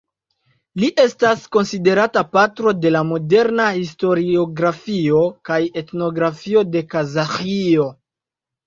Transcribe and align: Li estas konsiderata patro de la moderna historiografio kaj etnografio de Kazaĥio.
Li 0.83 0.87
estas 1.03 1.43
konsiderata 1.55 2.23
patro 2.37 2.73
de 2.87 2.93
la 2.95 3.03
moderna 3.11 3.69
historiografio 3.77 5.23
kaj 5.51 5.63
etnografio 5.85 6.67
de 6.75 6.87
Kazaĥio. 6.97 7.89